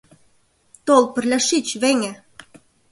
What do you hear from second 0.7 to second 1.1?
—Тол,